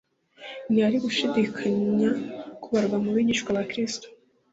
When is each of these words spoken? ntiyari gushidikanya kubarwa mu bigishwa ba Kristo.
ntiyari 0.69 0.97
gushidikanya 1.05 2.09
kubarwa 2.61 2.97
mu 3.03 3.09
bigishwa 3.15 3.49
ba 3.57 3.63
Kristo. 3.71 4.07